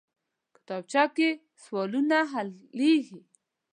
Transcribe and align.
کتابچه 0.55 1.03
کې 1.15 1.29
سوالونه 1.63 2.17
حلېږي 2.31 3.19